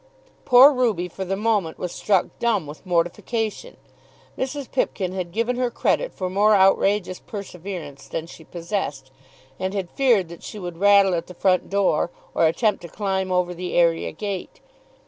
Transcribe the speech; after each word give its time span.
Poor 0.45 0.73
Ruby 0.73 1.07
for 1.07 1.23
the 1.23 1.35
moment 1.35 1.77
was 1.77 1.91
struck 1.91 2.25
dumb 2.39 2.65
with 2.65 2.87
mortification. 2.87 3.77
Mrs. 4.35 4.71
Pipkin 4.71 5.11
had 5.11 5.31
given 5.31 5.57
her 5.57 5.69
credit 5.69 6.11
for 6.11 6.27
more 6.27 6.55
outrageous 6.55 7.19
perseverance 7.19 8.07
than 8.07 8.25
she 8.25 8.43
possessed, 8.43 9.11
and 9.59 9.75
had 9.75 9.91
feared 9.91 10.27
that 10.29 10.41
she 10.41 10.57
would 10.57 10.79
rattle 10.79 11.13
at 11.13 11.27
the 11.27 11.35
front 11.35 11.69
door, 11.69 12.09
or 12.33 12.47
attempt 12.47 12.81
to 12.81 12.87
climb 12.87 13.31
over 13.31 13.53
the 13.53 13.75
area 13.75 14.11
gate. 14.11 14.59